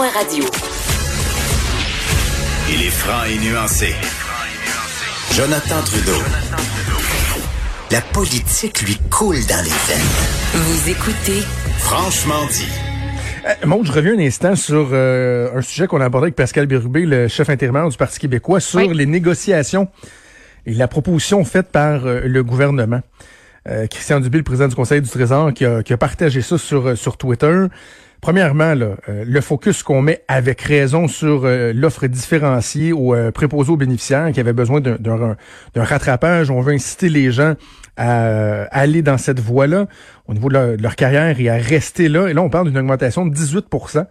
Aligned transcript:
Cube 0.00 0.14
Radio. 0.14 0.44
Il 2.70 2.82
est 2.86 2.90
franc 2.90 3.24
et 3.24 3.38
nuancé. 3.38 3.94
Jonathan 5.34 5.82
Trudeau. 5.84 6.18
La 7.90 8.00
politique 8.00 8.80
lui 8.82 8.96
coule 9.10 9.44
dans 9.46 9.62
les 9.62 9.70
veines. 9.70 10.54
Vous 10.54 10.88
écoutez 10.90 11.42
Franchement 11.78 12.46
dit. 12.50 12.68
Euh, 13.46 13.66
Maud, 13.66 13.86
je 13.86 13.92
reviens 13.92 14.14
un 14.14 14.20
instant 14.20 14.56
sur 14.56 14.88
euh, 14.92 15.54
un 15.54 15.60
sujet 15.60 15.86
qu'on 15.86 16.00
a 16.00 16.06
abordé 16.06 16.26
avec 16.26 16.36
Pascal 16.36 16.64
Bérubé, 16.66 17.04
le 17.04 17.28
chef 17.28 17.50
intérimaire 17.50 17.86
du 17.88 17.96
Parti 17.96 18.18
québécois, 18.20 18.60
sur 18.60 18.78
Oui. 18.78 18.94
les 18.94 19.06
négociations 19.06 19.88
et 20.64 20.72
la 20.72 20.88
proposition 20.88 21.44
faite 21.44 21.68
par 21.70 22.06
euh, 22.06 22.20
le 22.24 22.42
gouvernement. 22.42 23.00
Euh, 23.68 23.86
Christian 23.86 24.20
Dubé, 24.20 24.38
le 24.38 24.44
président 24.44 24.68
du 24.68 24.74
Conseil 24.74 25.02
du 25.02 25.08
Trésor, 25.10 25.52
qui 25.52 25.64
a, 25.66 25.82
qui 25.82 25.92
a 25.92 25.96
partagé 25.98 26.40
ça 26.40 26.56
sur, 26.58 26.88
euh, 26.88 26.94
sur 26.96 27.16
Twitter. 27.18 27.66
Premièrement, 28.22 28.74
là, 28.74 28.96
euh, 29.08 29.24
le 29.26 29.40
focus 29.40 29.82
qu'on 29.82 30.02
met 30.02 30.22
avec 30.28 30.60
raison 30.62 31.08
sur 31.08 31.42
euh, 31.44 31.72
l'offre 31.74 32.06
différenciée 32.06 32.92
aux 32.92 33.14
euh, 33.14 33.30
préposés 33.30 33.70
aux 33.70 33.76
bénéficiaires 33.76 34.30
qui 34.32 34.40
avaient 34.40 34.52
besoin 34.52 34.80
d'un- 34.80 35.36
rattrapage. 35.74 36.50
On 36.50 36.60
veut 36.60 36.72
inciter 36.74 37.08
les 37.08 37.30
gens 37.32 37.54
à 37.96 38.62
aller 38.70 39.02
dans 39.02 39.18
cette 39.18 39.40
voie-là 39.40 39.86
au 40.26 40.32
niveau 40.34 40.48
de 40.48 40.54
leur, 40.54 40.76
de 40.76 40.82
leur 40.82 40.96
carrière 40.96 41.38
et 41.40 41.48
à 41.50 41.56
rester 41.56 42.08
là. 42.08 42.28
Et 42.28 42.32
là, 42.34 42.42
on 42.42 42.48
parle 42.50 42.68
d'une 42.68 42.78
augmentation 42.78 43.26
de 43.26 43.34
18% 43.34 44.06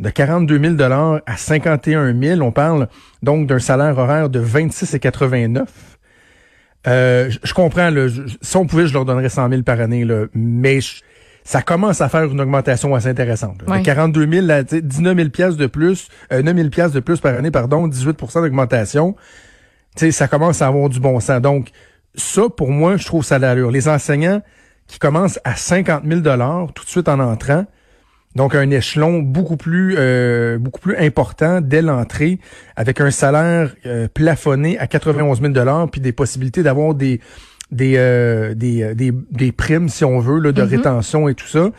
de 0.00 0.10
42 0.10 0.76
000 0.76 0.92
à 1.26 1.36
51 1.36 2.18
000. 2.20 2.40
On 2.40 2.52
parle 2.52 2.88
donc 3.22 3.46
d'un 3.46 3.58
salaire 3.58 3.98
horaire 3.98 4.28
de 4.28 4.40
26,89 4.40 5.64
euh, 6.86 7.30
je, 7.42 7.54
comprends, 7.54 7.90
là, 7.90 8.08
si 8.40 8.56
on 8.56 8.66
pouvait, 8.66 8.86
je 8.86 8.92
leur 8.94 9.04
donnerais 9.04 9.28
100 9.28 9.48
000 9.48 9.62
par 9.62 9.80
année, 9.80 10.04
là, 10.04 10.26
mais 10.34 10.80
je- 10.80 11.02
ça 11.44 11.60
commence 11.62 12.00
à 12.00 12.08
faire 12.08 12.24
une 12.24 12.40
augmentation 12.40 12.94
assez 12.94 13.08
intéressante. 13.08 13.60
là. 13.62 13.66
De 13.66 13.72
Ouais. 13.72 13.82
42 13.82 14.26
000 14.30 14.50
à 14.50 14.62
tu 14.64 14.76
sais, 14.76 14.82
19 14.82 15.16
000 15.16 15.28
piastres 15.30 15.58
de 15.58 15.66
plus, 15.66 16.08
euh, 16.32 16.42
9 16.42 16.54
000 16.56 16.68
piastres 16.68 16.94
de 16.94 17.00
plus 17.00 17.20
par 17.20 17.34
année, 17.34 17.50
pardon, 17.50 17.88
18% 17.88 18.40
d'augmentation. 18.42 19.16
Ça 19.96 20.26
commence 20.28 20.62
à 20.62 20.68
avoir 20.68 20.88
du 20.88 21.00
bon 21.00 21.20
sens. 21.20 21.40
Donc, 21.42 21.68
ça, 22.14 22.42
pour 22.56 22.70
moi, 22.70 22.96
je 22.96 23.04
trouve 23.06 23.24
ça 23.24 23.38
l'allure. 23.38 23.70
Les 23.70 23.88
enseignants 23.88 24.40
qui 24.86 24.98
commencent 24.98 25.38
à 25.44 25.54
50 25.56 26.04
000 26.06 26.20
tout 26.74 26.84
de 26.84 26.88
suite 26.88 27.08
en 27.08 27.18
entrant, 27.20 27.66
donc 28.36 28.54
un 28.54 28.70
échelon 28.70 29.20
beaucoup 29.20 29.56
plus 29.56 29.94
euh, 29.98 30.58
beaucoup 30.58 30.80
plus 30.80 30.96
important 30.96 31.60
dès 31.60 31.82
l'entrée, 31.82 32.38
avec 32.76 33.00
un 33.00 33.10
salaire 33.10 33.74
euh, 33.86 34.08
plafonné 34.12 34.78
à 34.78 34.86
91 34.86 35.40
000 35.40 35.86
puis 35.90 36.00
des 36.00 36.12
possibilités 36.12 36.62
d'avoir 36.62 36.94
des 36.94 37.20
des, 37.70 37.94
euh, 37.96 38.54
des, 38.54 38.82
euh, 38.82 38.94
des 38.94 39.12
des 39.30 39.52
primes 39.52 39.88
si 39.88 40.04
on 40.04 40.18
veut 40.18 40.38
là, 40.40 40.52
de 40.52 40.60
rétention 40.62 41.28
et 41.28 41.34
tout 41.34 41.46
ça. 41.46 41.70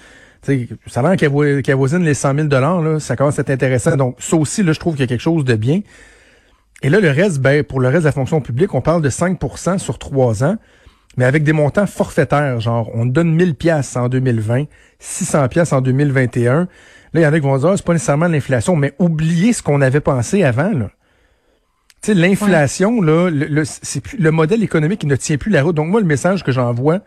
Tu 0.42 0.52
sais, 0.52 0.68
le 0.70 0.92
salaire 0.92 1.16
qui, 1.16 1.26
avo- 1.26 1.62
qui 1.62 1.72
avoisine 1.72 2.04
les 2.04 2.14
100 2.16 2.36
000 2.36 2.48
là, 2.50 3.00
ça 3.00 3.16
commence 3.16 3.38
à 3.40 3.44
être 3.44 3.50
intéressant. 3.52 3.96
Donc 3.96 4.18
ça 4.20 4.36
aussi, 4.36 4.62
là, 4.64 4.74
je 4.74 4.80
trouve 4.80 4.96
qu'il 4.96 5.02
y 5.02 5.06
a 5.06 5.08
quelque 5.08 5.22
chose 5.22 5.46
de 5.46 5.56
bien. 5.56 5.82
Et 6.82 6.90
là, 6.90 7.00
le 7.00 7.10
reste, 7.12 7.40
ben, 7.40 7.64
pour 7.64 7.80
le 7.80 7.88
reste 7.88 8.02
de 8.02 8.08
la 8.08 8.12
fonction 8.12 8.42
publique, 8.42 8.74
on 8.74 8.82
parle 8.82 9.02
de 9.02 9.10
5% 9.10 9.78
sur 9.78 9.98
trois 10.00 10.44
ans, 10.44 10.58
mais 11.18 11.26
avec 11.26 11.44
des 11.44 11.54
montants 11.54 11.86
forfaitaires, 11.88 12.60
genre 12.60 12.90
on 12.94 13.06
donne 13.06 13.34
1000 13.34 13.56
pièces 13.56 13.96
en 13.96 14.10
2020, 14.10 14.66
600 15.00 15.48
pièces 15.50 15.74
en 15.74 15.82
2021. 15.82 16.68
Là, 17.14 17.22
il 17.22 17.22
y 17.22 17.28
en 17.28 17.34
a 17.34 17.40
qui 17.40 17.46
vont 17.46 17.58
dire, 17.58 17.70
ah, 17.70 17.78
c'est 17.78 17.86
pas 17.86 17.94
nécessairement 17.94 18.28
l'inflation, 18.28 18.76
mais 18.76 18.94
oubliez 18.98 19.54
ce 19.54 19.62
qu'on 19.62 19.82
avait 19.82 20.00
pensé 20.00 20.44
avant, 20.44 20.72
là. 20.72 20.90
Tu 22.02 22.08
sais, 22.08 22.14
l'inflation, 22.16 23.02
là, 23.02 23.30
le, 23.30 23.46
le- 23.46 23.64
c'est 23.66 24.02
plus, 24.02 24.18
le 24.18 24.32
modèle 24.32 24.64
économique 24.64 25.02
qui 25.02 25.08
ne 25.08 25.16
tient 25.16 25.38
plus 25.38 25.52
la 25.52 25.64
route. 25.64 25.76
Donc, 25.76 25.88
moi, 25.90 26.02
le 26.02 26.08
message 26.08 26.44
que 26.44 26.52
j'envoie 26.52 27.00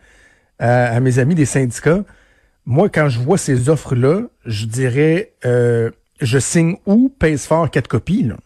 à, 0.58 0.86
à 0.86 1.00
mes 1.00 1.18
amis 1.18 1.34
des 1.34 1.44
syndicats, 1.44 2.04
moi, 2.64 2.88
quand 2.88 3.08
je 3.08 3.18
vois 3.18 3.36
ces 3.36 3.68
offres-là, 3.68 4.22
je 4.46 4.64
dirais, 4.66 5.32
euh, 5.44 5.90
je 6.20 6.38
signe 6.38 6.76
où, 6.86 7.08
pèse 7.18 7.44
fort, 7.46 7.70
quatre 7.70 7.88
copies, 7.88 8.22
là. 8.22 8.36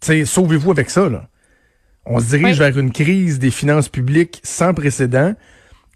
Tu 0.00 0.06
sais, 0.06 0.24
sauvez-vous 0.24 0.70
avec 0.70 0.88
ça, 0.90 1.08
là. 1.08 1.28
On 2.06 2.18
se 2.20 2.28
dirige 2.36 2.58
Oui. 2.60 2.70
vers 2.70 2.78
une 2.78 2.92
crise 2.92 3.38
des 3.38 3.50
finances 3.50 3.88
publiques 3.88 4.40
sans 4.42 4.74
précédent 4.74 5.34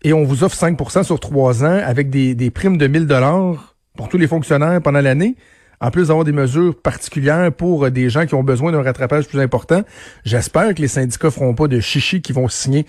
et 0.03 0.13
on 0.13 0.25
vous 0.25 0.45
offre 0.45 0.57
5% 0.57 1.03
sur 1.03 1.19
trois 1.19 1.65
ans 1.65 1.81
avec 1.85 2.11
des, 2.11 2.35
des 2.35 2.51
primes 2.51 2.77
de 2.77 2.87
1000 2.87 3.07
dollars 3.07 3.75
pour 3.97 4.09
tous 4.09 4.19
les 4.19 4.27
fonctionnaires 4.27 4.81
pendant 4.83 5.01
l'année. 5.01 5.37
En 5.81 5.91
plus 5.91 6.09
d'avoir 6.09 6.25
des 6.25 6.33
mesures 6.33 6.81
particulières 6.81 7.53
pour 7.53 7.85
euh, 7.85 7.91
des 7.91 8.09
gens 8.09 8.27
qui 8.27 8.35
ont 8.35 8.45
besoin 8.45 8.71
d'un 8.73 8.83
rattrapage 8.83 9.27
plus 9.27 9.41
important, 9.41 9.83
j'espère 10.25 10.73
que 10.75 10.81
les 10.81 10.89
syndicats 10.89 11.31
feront 11.31 11.55
pas 11.55 11.67
de 11.69 11.81
chichi 11.81 12.23
qui 12.23 12.33
vont 12.33 12.49
signer 12.49 12.87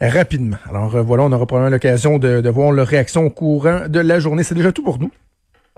rapidement. 0.00 0.56
Alors 0.68 0.96
euh, 0.96 1.02
voilà, 1.02 1.22
on 1.22 1.32
aura 1.32 1.46
probablement 1.46 1.70
l'occasion 1.70 2.18
de, 2.18 2.40
de 2.40 2.48
voir 2.50 2.72
leur 2.72 2.86
réaction 2.88 3.24
au 3.24 3.30
courant 3.30 3.88
de 3.88 4.00
la 4.00 4.18
journée. 4.18 4.42
C'est 4.42 4.54
déjà 4.56 4.72
tout 4.72 4.82
pour 4.82 4.98
nous. 4.98 5.10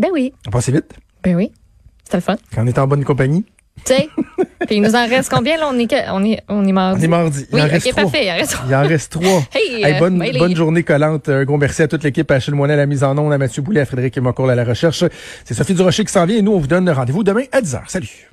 Ben 0.01 0.09
oui. 0.13 0.33
On 0.47 0.51
passe 0.51 0.71
vite 0.71 0.95
Ben 1.23 1.37
oui. 1.37 1.53
C'était 2.05 2.17
le 2.19 2.23
fun. 2.23 2.37
quand 2.55 2.63
on 2.65 2.67
est 2.67 2.79
en 2.79 2.87
bonne 2.87 3.05
compagnie. 3.05 3.45
Tu 3.85 3.95
sais? 3.95 4.09
Puis 4.67 4.77
il 4.77 4.83
nous 4.83 4.95
en 4.97 5.07
reste 5.07 5.31
combien, 5.31 5.57
là? 5.59 5.69
On 5.73 5.79
est, 5.79 5.93
on 6.11 6.25
est, 6.25 6.41
on 6.49 6.65
est 6.67 6.73
mardi. 6.73 7.01
On 7.03 7.05
est 7.05 7.09
mardi. 7.09 7.47
Il 7.51 7.55
Oui, 7.55 7.63
en 7.63 7.69
reste 7.69 7.91
trois. 7.91 8.03
parfait. 8.03 8.25
Il 8.27 8.31
en 8.31 8.35
reste 8.35 8.53
trois. 8.53 8.67
Il 8.69 8.75
en 8.75 8.83
reste 8.83 9.13
trois. 9.13 9.43
Hey, 9.55 9.85
Hey, 9.85 9.95
euh, 9.95 9.99
bonne, 9.99 10.19
bonne 10.39 10.57
journée 10.57 10.83
collante. 10.83 11.29
Un 11.29 11.45
gros 11.45 11.57
merci 11.57 11.83
à 11.83 11.89
toute 11.89 12.03
l'équipe, 12.03 12.29
à 12.31 12.35
Achille 12.37 12.55
Moinet 12.55 12.73
à 12.75 12.77
la 12.77 12.87
mise 12.87 13.05
en 13.05 13.17
onde, 13.17 13.33
à 13.33 13.39
Mathieu 13.39 13.63
Boulet, 13.63 13.81
à 13.81 13.87
Frédéric 13.87 14.19
Mocourt 14.19 14.49
à 14.51 14.55
la 14.55 14.65
recherche. 14.65 15.05
C'est 15.45 15.55
Sophie 15.55 15.75
Durocher 15.75 16.05
qui 16.05 16.13
s'en 16.13 16.25
vient 16.27 16.37
et 16.39 16.43
nous, 16.43 16.53
on 16.53 16.59
vous 16.59 16.67
donne 16.67 16.89
rendez-vous 16.91 17.23
demain 17.23 17.45
à 17.53 17.61
10h. 17.61 17.81
Salut. 17.87 18.31